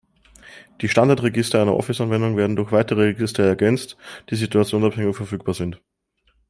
Die 0.81 0.89
Standard-Register 0.89 1.61
einer 1.61 1.75
Office-Anwendung 1.77 2.35
werden 2.35 2.55
durch 2.55 2.71
weitere 2.71 3.03
Register 3.03 3.43
ergänzt, 3.43 3.97
die 4.31 4.35
situationsabhängig 4.35 5.15
verfügbar 5.15 5.53
sind. 5.53 5.79